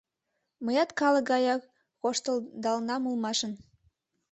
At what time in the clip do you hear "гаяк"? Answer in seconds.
1.31-1.61